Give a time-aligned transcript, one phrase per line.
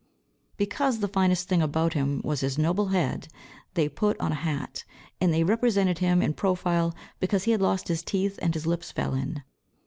[0.57, 3.27] Because the finest thing about him was his noble head,
[3.75, 4.83] they put on a hat;
[5.21, 8.91] and they represented him in profile because he had lost his teeth, and his lips
[8.91, 9.43] fell in.